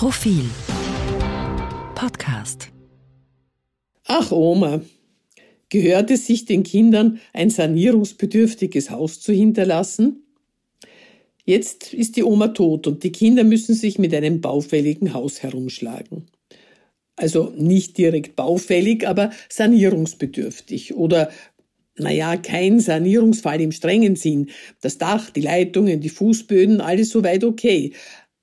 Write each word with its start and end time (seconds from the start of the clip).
Profil 0.00 0.46
Podcast 1.94 2.70
Ach 4.06 4.32
Oma, 4.32 4.80
gehört 5.68 6.10
es 6.10 6.26
sich 6.26 6.46
den 6.46 6.62
Kindern, 6.62 7.20
ein 7.34 7.50
sanierungsbedürftiges 7.50 8.88
Haus 8.88 9.20
zu 9.20 9.34
hinterlassen? 9.34 10.22
Jetzt 11.44 11.92
ist 11.92 12.16
die 12.16 12.24
Oma 12.24 12.48
tot 12.48 12.86
und 12.86 13.04
die 13.04 13.12
Kinder 13.12 13.44
müssen 13.44 13.74
sich 13.74 13.98
mit 13.98 14.14
einem 14.14 14.40
baufälligen 14.40 15.12
Haus 15.12 15.42
herumschlagen. 15.42 16.24
Also 17.16 17.52
nicht 17.54 17.98
direkt 17.98 18.36
baufällig, 18.36 19.06
aber 19.06 19.32
sanierungsbedürftig 19.50 20.94
oder 20.94 21.30
naja, 21.98 22.38
kein 22.38 22.80
Sanierungsfall 22.80 23.60
im 23.60 23.72
strengen 23.72 24.16
Sinn. 24.16 24.48
Das 24.80 24.96
Dach, 24.96 25.28
die 25.28 25.42
Leitungen, 25.42 26.00
die 26.00 26.08
Fußböden, 26.08 26.80
alles 26.80 27.10
soweit 27.10 27.44
okay. 27.44 27.92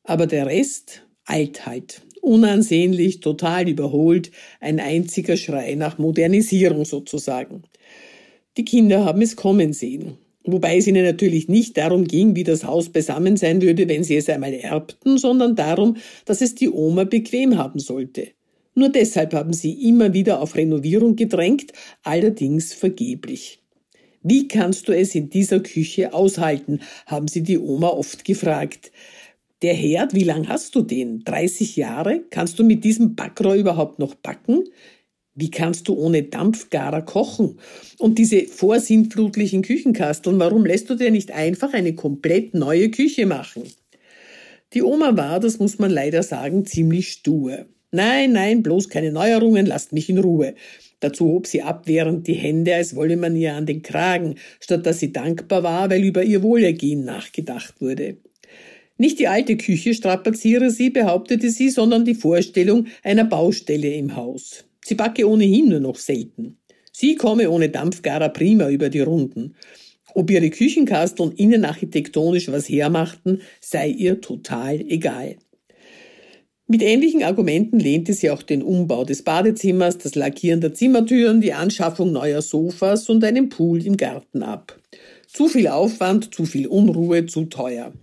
Aber 0.03 0.27
der 0.27 0.45
Rest, 0.45 1.06
alt 1.27 1.65
halt. 1.65 2.01
Unansehnlich, 2.21 3.19
total 3.19 3.69
überholt, 3.69 4.31
ein 4.59 4.79
einziger 4.79 5.37
Schrei 5.37 5.75
nach 5.75 5.97
Modernisierung 5.97 6.83
sozusagen. 6.83 7.63
Die 8.57 8.65
Kinder 8.65 9.05
haben 9.05 9.21
es 9.21 9.35
kommen 9.35 9.71
sehen. 9.71 10.17
Wobei 10.43 10.77
es 10.77 10.87
ihnen 10.87 11.05
natürlich 11.05 11.49
nicht 11.49 11.77
darum 11.77 12.05
ging, 12.05 12.35
wie 12.35 12.43
das 12.43 12.63
Haus 12.63 12.89
beisammen 12.89 13.35
sein 13.35 13.61
würde, 13.61 13.87
wenn 13.89 14.03
sie 14.03 14.15
es 14.15 14.29
einmal 14.29 14.53
erbten, 14.53 15.17
sondern 15.17 15.55
darum, 15.55 15.97
dass 16.25 16.41
es 16.41 16.55
die 16.55 16.69
Oma 16.69 17.03
bequem 17.03 17.57
haben 17.57 17.79
sollte. 17.79 18.29
Nur 18.73 18.89
deshalb 18.89 19.33
haben 19.33 19.53
sie 19.53 19.73
immer 19.89 20.13
wieder 20.13 20.39
auf 20.41 20.55
Renovierung 20.55 21.15
gedrängt, 21.15 21.73
allerdings 22.03 22.73
vergeblich. 22.73 23.59
Wie 24.23 24.47
kannst 24.47 24.87
du 24.87 24.93
es 24.93 25.15
in 25.15 25.29
dieser 25.29 25.59
Küche 25.59 26.13
aushalten? 26.13 26.79
haben 27.05 27.27
sie 27.27 27.43
die 27.43 27.57
Oma 27.57 27.89
oft 27.89 28.23
gefragt. 28.23 28.91
Der 29.63 29.73
Herd, 29.73 30.13
wie 30.13 30.23
lang 30.23 30.47
hast 30.47 30.75
du 30.75 30.83
den? 30.83 31.23
30 31.23 31.77
Jahre? 31.77 32.21
Kannst 32.29 32.59
du 32.59 32.63
mit 32.63 32.83
diesem 32.83 33.15
Backrohr 33.15 33.55
überhaupt 33.55 33.97
noch 33.97 34.13
backen? 34.13 34.65
Wie 35.33 35.49
kannst 35.49 35.87
du 35.87 35.95
ohne 35.95 36.21
Dampfgarer 36.21 37.01
kochen? 37.01 37.59
Und 37.97 38.19
diese 38.19 38.43
vorsinnflutlichen 38.43 39.63
Küchenkasteln, 39.63 40.37
warum 40.37 40.63
lässt 40.63 40.91
du 40.91 40.95
dir 40.95 41.09
nicht 41.09 41.31
einfach 41.31 41.73
eine 41.73 41.95
komplett 41.95 42.53
neue 42.53 42.91
Küche 42.91 43.25
machen? 43.25 43.63
Die 44.73 44.83
Oma 44.83 45.17
war, 45.17 45.39
das 45.39 45.57
muss 45.57 45.79
man 45.79 45.89
leider 45.89 46.21
sagen, 46.21 46.65
ziemlich 46.65 47.09
stur. 47.09 47.65
Nein, 47.91 48.33
nein, 48.33 48.61
bloß 48.61 48.89
keine 48.89 49.11
Neuerungen, 49.11 49.65
lasst 49.65 49.91
mich 49.91 50.07
in 50.07 50.19
Ruhe. 50.19 50.53
Dazu 50.99 51.25
hob 51.29 51.47
sie 51.47 51.63
abwehrend 51.63 52.27
die 52.27 52.33
Hände, 52.33 52.75
als 52.75 52.95
wolle 52.95 53.17
man 53.17 53.35
ihr 53.35 53.55
an 53.55 53.65
den 53.65 53.81
Kragen, 53.81 54.35
statt 54.59 54.85
dass 54.85 54.99
sie 54.99 55.13
dankbar 55.13 55.63
war, 55.63 55.89
weil 55.89 56.03
über 56.03 56.23
ihr 56.23 56.43
Wohlergehen 56.43 57.05
nachgedacht 57.05 57.81
wurde. 57.81 58.17
Nicht 58.97 59.19
die 59.19 59.27
alte 59.27 59.57
Küche 59.57 59.93
strapaziere 59.93 60.71
sie, 60.71 60.89
behauptete 60.89 61.49
sie, 61.49 61.69
sondern 61.69 62.05
die 62.05 62.15
Vorstellung 62.15 62.87
einer 63.03 63.25
Baustelle 63.25 63.93
im 63.93 64.15
Haus. 64.15 64.65
Sie 64.83 64.95
backe 64.95 65.27
ohnehin 65.27 65.69
nur 65.69 65.79
noch 65.79 65.97
selten. 65.97 66.57
Sie 66.91 67.15
komme 67.15 67.49
ohne 67.49 67.69
Dampfgarer 67.69 68.29
prima 68.29 68.69
über 68.69 68.89
die 68.89 69.01
Runden. 69.01 69.55
Ob 70.15 70.31
ihre 70.31 70.49
Küchenkasteln 70.49 71.31
innenarchitektonisch 71.33 72.51
was 72.51 72.67
hermachten, 72.67 73.41
sei 73.61 73.89
ihr 73.89 74.19
total 74.19 74.81
egal. 74.81 75.35
Mit 76.65 76.81
ähnlichen 76.81 77.23
Argumenten 77.23 77.79
lehnte 77.79 78.13
sie 78.13 78.31
auch 78.31 78.41
den 78.41 78.63
Umbau 78.63 79.05
des 79.05 79.21
Badezimmers, 79.23 79.99
das 79.99 80.15
Lackieren 80.15 80.59
der 80.59 80.73
Zimmertüren, 80.73 81.39
die 81.39 81.53
Anschaffung 81.53 82.11
neuer 82.11 82.41
Sofas 82.41 83.07
und 83.09 83.23
einen 83.23 83.49
Pool 83.49 83.85
im 83.85 83.95
Garten 83.95 84.41
ab. 84.41 84.77
Zu 85.27 85.47
viel 85.47 85.67
Aufwand, 85.67 86.33
zu 86.33 86.45
viel 86.45 86.67
Unruhe, 86.67 87.25
zu 87.27 87.45
teuer. 87.45 87.93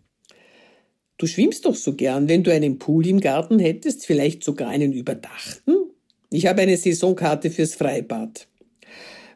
Du 1.16 1.26
schwimmst 1.26 1.64
doch 1.64 1.76
so 1.76 1.94
gern, 1.94 2.28
wenn 2.28 2.42
du 2.42 2.52
einen 2.52 2.78
Pool 2.78 3.06
im 3.06 3.20
Garten 3.20 3.58
hättest, 3.58 4.04
vielleicht 4.04 4.42
sogar 4.42 4.68
einen 4.68 4.92
überdachten? 4.92 5.76
Ich 6.30 6.46
habe 6.46 6.62
eine 6.62 6.76
Saisonkarte 6.76 7.50
fürs 7.50 7.76
Freibad. 7.76 8.48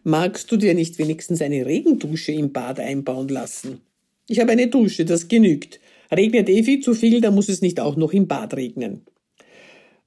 Magst 0.03 0.51
du 0.51 0.57
dir 0.57 0.75
nicht 0.75 0.99
wenigstens 0.99 1.41
eine 1.41 1.67
Regendusche 1.67 2.33
im 2.33 2.53
Bad 2.53 2.81
einbauen 2.81 3.29
lassen? 3.29 3.81
Ich 4.29 4.41
habe 4.41 4.53
eine 4.53 4.67
Dusche, 4.67 5.05
das 5.05 5.29
genügt. 5.29 5.81
Regnet 6.11 6.49
eh 6.49 6.63
viel 6.65 6.81
zu 6.81 6.95
viel, 6.95 7.21
da 7.21 7.31
muss 7.31 7.49
es 7.49 7.63
nicht 7.63 7.79
auch 7.79 7.95
noch 7.95 8.13
im 8.13 8.27
Bad 8.27 8.55
regnen. 8.55 9.03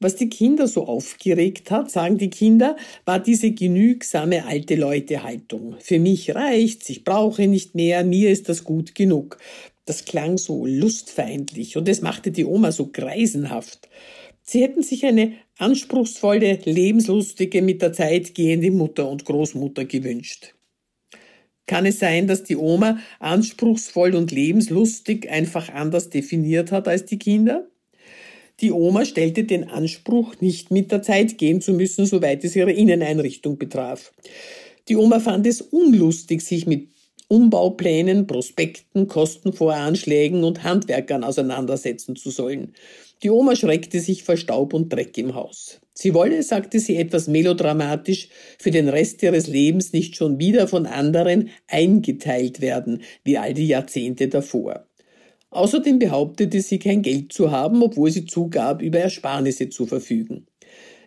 Was 0.01 0.15
die 0.15 0.29
Kinder 0.29 0.67
so 0.67 0.87
aufgeregt 0.87 1.69
hat, 1.69 1.91
sagen 1.91 2.17
die 2.17 2.31
Kinder, 2.31 2.75
war 3.05 3.19
diese 3.19 3.51
genügsame 3.51 4.45
alte 4.47 4.75
Leute 4.75 5.21
Haltung. 5.21 5.75
Für 5.79 5.99
mich 5.99 6.33
reicht's, 6.33 6.89
ich 6.89 7.03
brauche 7.03 7.47
nicht 7.47 7.75
mehr, 7.75 8.03
mir 8.03 8.31
ist 8.31 8.49
das 8.49 8.63
gut 8.63 8.95
genug. 8.95 9.37
Das 9.85 10.05
klang 10.05 10.37
so 10.37 10.65
lustfeindlich 10.65 11.75
und 11.77 11.89
es 11.89 12.01
machte 12.01 12.31
die 12.31 12.45
Oma 12.45 12.71
so 12.71 12.87
greisenhaft. 12.87 13.89
Sie 14.43 14.61
hätten 14.61 14.83
sich 14.83 15.05
eine 15.05 15.33
anspruchsvolle, 15.57 16.59
lebenslustige, 16.65 17.61
mit 17.61 17.81
der 17.81 17.93
Zeit 17.93 18.35
gehende 18.35 18.71
Mutter 18.71 19.09
und 19.09 19.25
Großmutter 19.25 19.85
gewünscht. 19.85 20.55
Kann 21.67 21.85
es 21.85 21.99
sein, 21.99 22.27
dass 22.27 22.43
die 22.43 22.57
Oma 22.57 22.99
anspruchsvoll 23.19 24.15
und 24.15 24.31
lebenslustig 24.31 25.29
einfach 25.29 25.69
anders 25.69 26.09
definiert 26.09 26.71
hat 26.71 26.87
als 26.87 27.05
die 27.05 27.19
Kinder? 27.19 27.67
Die 28.59 28.71
Oma 28.71 29.05
stellte 29.05 29.43
den 29.43 29.69
Anspruch, 29.69 30.35
nicht 30.41 30.69
mit 30.69 30.91
der 30.91 31.01
Zeit 31.01 31.37
gehen 31.37 31.61
zu 31.61 31.73
müssen, 31.73 32.05
soweit 32.05 32.43
es 32.43 32.55
ihre 32.55 32.71
Inneneinrichtung 32.71 33.57
betraf. 33.57 34.11
Die 34.87 34.95
Oma 34.95 35.19
fand 35.19 35.47
es 35.47 35.61
unlustig, 35.61 36.41
sich 36.41 36.67
mit 36.67 36.89
Umbauplänen, 37.31 38.27
Prospekten, 38.27 39.07
Kostenvoranschlägen 39.07 40.43
und 40.43 40.65
Handwerkern 40.65 41.23
auseinandersetzen 41.23 42.17
zu 42.17 42.29
sollen. 42.29 42.73
Die 43.23 43.29
Oma 43.29 43.55
schreckte 43.55 44.01
sich 44.01 44.25
vor 44.25 44.35
Staub 44.35 44.73
und 44.73 44.91
Dreck 44.91 45.17
im 45.17 45.33
Haus. 45.33 45.79
Sie 45.93 46.13
wolle, 46.13 46.43
sagte 46.43 46.81
sie 46.81 46.97
etwas 46.97 47.29
melodramatisch, 47.29 48.27
für 48.59 48.69
den 48.69 48.89
Rest 48.89 49.23
ihres 49.23 49.47
Lebens 49.47 49.93
nicht 49.93 50.17
schon 50.17 50.39
wieder 50.39 50.67
von 50.67 50.85
anderen 50.85 51.51
eingeteilt 51.67 52.59
werden, 52.59 53.01
wie 53.23 53.37
all 53.37 53.53
die 53.53 53.67
Jahrzehnte 53.67 54.27
davor. 54.27 54.87
Außerdem 55.51 55.99
behauptete 55.99 56.59
sie 56.59 56.79
kein 56.79 57.01
Geld 57.01 57.31
zu 57.31 57.49
haben, 57.49 57.81
obwohl 57.81 58.11
sie 58.11 58.25
zugab, 58.25 58.81
über 58.81 58.99
Ersparnisse 58.99 59.69
zu 59.69 59.85
verfügen. 59.85 60.47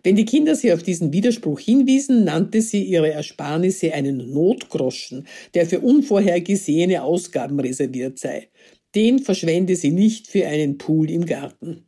Wenn 0.04 0.16
die 0.16 0.26
Kinder 0.26 0.54
sie 0.54 0.70
auf 0.75 0.82
diesen 0.82 1.15
Widerspruch 1.15 1.59
hinwiesen, 1.59 2.25
nannte 2.25 2.60
sie 2.60 2.84
ihre 2.84 3.10
Ersparnisse 3.10 3.94
einen 3.94 4.32
Notgroschen, 4.32 5.26
der 5.54 5.65
für 5.65 5.81
unvorhergesehene 5.81 7.03
Ausgaben 7.03 7.59
reserviert 7.59 8.19
sei. 8.19 8.48
Den 8.94 9.19
verschwende 9.19 9.76
sie 9.76 9.91
nicht 9.91 10.28
für 10.28 10.47
einen 10.47 10.76
Pool 10.76 11.10
im 11.10 11.25
Garten. 11.25 11.87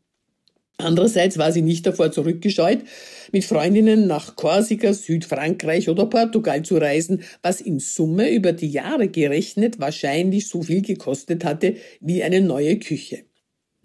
Andererseits 0.79 1.37
war 1.37 1.53
sie 1.53 1.61
nicht 1.61 1.87
davor 1.87 2.11
zurückgescheut, 2.11 2.85
mit 3.33 3.45
Freundinnen 3.45 4.07
nach 4.07 4.35
Korsika, 4.35 4.95
Südfrankreich 4.95 5.91
oder 5.91 6.07
Portugal 6.07 6.63
zu 6.63 6.79
reisen, 6.79 7.23
was 7.43 7.61
in 7.61 7.81
Summe 7.81 8.31
über 8.31 8.53
die 8.53 8.69
Jahre 8.69 9.09
gerechnet 9.09 9.79
wahrscheinlich 9.79 10.49
so 10.49 10.63
viel 10.63 10.81
gekostet 10.81 11.45
hatte 11.45 11.77
wie 12.01 12.23
eine 12.23 12.41
neue 12.41 12.79
Küche. 12.79 13.25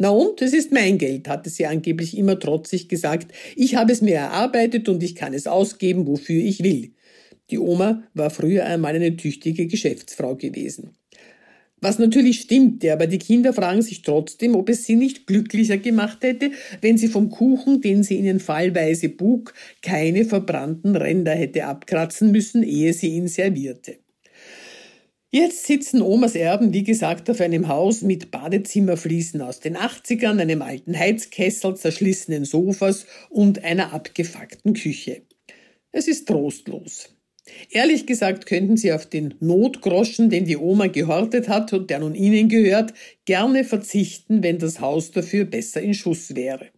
Na 0.02 0.10
und, 0.10 0.42
es 0.42 0.54
ist 0.54 0.72
mein 0.72 0.98
Geld, 0.98 1.28
hatte 1.28 1.52
sie 1.52 1.68
angeblich 1.68 2.18
immer 2.18 2.40
trotzig 2.40 2.90
gesagt. 2.90 3.32
Ich 3.56 3.76
habe 3.76 3.92
es 3.92 4.02
mir 4.02 4.16
erarbeitet 4.16 4.90
und 4.90 5.04
ich 5.04 5.14
kann 5.14 5.36
es 5.36 5.46
ausgeben, 5.46 6.08
wofür 6.08 6.42
ich 6.44 6.64
will. 6.64 6.94
Die 7.52 7.60
Oma 7.60 8.02
war 8.16 8.32
früher 8.32 8.66
einmal 8.66 8.96
eine 8.96 9.16
tüchtige 9.16 9.68
Geschäftsfrau 9.68 10.36
gewesen. 10.36 10.96
Was 11.82 12.00
natürlich 12.00 12.40
stimmte, 12.40 12.92
aber 12.92 13.06
die 13.06 13.20
Kinder 13.20 13.54
fragen 13.54 13.84
sich 13.84 14.02
trotzdem, 14.02 14.56
ob 14.56 14.70
es 14.70 14.86
sie 14.88 14.96
nicht 14.96 15.28
glücklicher 15.28 15.78
gemacht 15.78 16.24
hätte, 16.24 16.50
wenn 16.82 16.98
sie 16.98 17.08
vom 17.08 17.30
Kuchen, 17.30 17.82
den 17.82 18.02
sie 18.02 18.16
ihnen 18.16 18.40
fallweise 18.40 19.08
bug, 19.10 19.54
keine 19.84 20.26
verbrannten 20.26 20.96
Ränder 20.96 21.36
hätte 21.36 21.66
abkratzen 21.66 22.32
müssen, 22.32 22.64
ehe 22.64 22.94
sie 22.94 23.10
ihn 23.10 23.28
servierte. 23.28 23.98
Jetzt 25.34 25.66
sitzen 25.66 26.02
Omas 26.02 26.36
Erben, 26.36 26.74
wie 26.74 26.84
gesagt, 26.84 27.30
auf 27.30 27.40
einem 27.40 27.70
Haus 27.70 28.02
mit 28.02 28.32
Badezimmerfliesen 28.32 29.42
aus 29.42 29.62
den 29.62 29.78
80ern, 29.78 30.42
einem 30.42 30.62
alten 30.62 30.98
Heizkessel, 31.00 31.78
zerschlissenen 31.78 32.44
Sofas 32.44 33.06
und 33.30 33.64
einer 33.64 33.94
abgefuckten 33.94 34.74
Küche. 34.74 35.22
Es 35.94 36.10
ist 36.10 36.28
trostlos. 36.28 37.16
Ehrlich 37.70 38.06
gesagt 38.06 38.46
könnten 38.46 38.76
Sie 38.76 38.92
auf 38.92 39.06
den 39.06 39.36
Notgroschen, 39.40 40.30
den 40.30 40.44
die 40.44 40.58
Oma 40.58 40.88
gehortet 40.88 41.48
hat 41.48 41.72
und 41.72 41.90
der 41.90 42.00
nun 42.00 42.14
Ihnen 42.14 42.50
gehört, 42.50 42.94
gerne 43.24 43.64
verzichten, 43.64 44.44
wenn 44.44 44.60
das 44.60 44.82
Haus 44.82 45.12
dafür 45.12 45.46
besser 45.46 45.82
in 45.82 45.94
Schuss 45.94 46.36
wäre. 46.36 46.72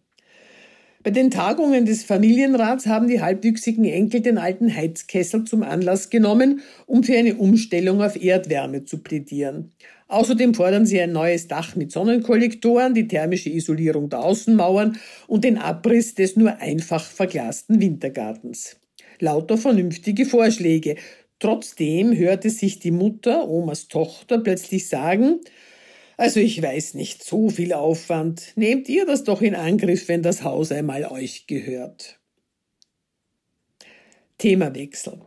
Bei 1.04 1.10
den 1.10 1.30
Tagungen 1.30 1.84
des 1.84 2.02
Familienrats 2.02 2.86
haben 2.86 3.08
die 3.08 3.20
halbwüchsigen 3.20 3.84
Enkel 3.84 4.22
den 4.22 4.38
alten 4.38 4.74
Heizkessel 4.74 5.44
zum 5.44 5.62
Anlass 5.62 6.08
genommen, 6.08 6.62
um 6.86 7.04
für 7.04 7.16
eine 7.16 7.34
Umstellung 7.34 8.02
auf 8.02 8.20
Erdwärme 8.20 8.84
zu 8.84 8.98
plädieren. 8.98 9.72
Außerdem 10.08 10.54
fordern 10.54 10.86
sie 10.86 11.00
ein 11.00 11.12
neues 11.12 11.46
Dach 11.46 11.76
mit 11.76 11.92
Sonnenkollektoren, 11.92 12.94
die 12.94 13.06
thermische 13.06 13.50
Isolierung 13.50 14.08
der 14.08 14.20
Außenmauern 14.20 14.98
und 15.26 15.44
den 15.44 15.58
Abriss 15.58 16.14
des 16.14 16.36
nur 16.36 16.56
einfach 16.58 17.04
verglasten 17.04 17.80
Wintergartens 17.80 18.76
lauter 19.20 19.58
vernünftige 19.58 20.26
Vorschläge. 20.26 20.96
Trotzdem 21.38 22.16
hörte 22.16 22.50
sich 22.50 22.78
die 22.78 22.90
Mutter, 22.90 23.48
Omas 23.48 23.88
Tochter, 23.88 24.38
plötzlich 24.38 24.88
sagen, 24.88 25.40
Also 26.16 26.40
ich 26.40 26.62
weiß 26.62 26.94
nicht, 26.94 27.24
so 27.24 27.50
viel 27.50 27.72
Aufwand. 27.72 28.52
Nehmt 28.56 28.88
ihr 28.88 29.04
das 29.06 29.24
doch 29.24 29.42
in 29.42 29.54
Angriff, 29.54 30.08
wenn 30.08 30.22
das 30.22 30.44
Haus 30.44 30.70
einmal 30.70 31.04
euch 31.06 31.46
gehört. 31.46 32.20
Themawechsel. 34.38 35.20